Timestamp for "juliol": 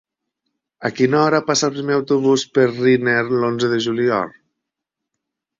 3.89-4.37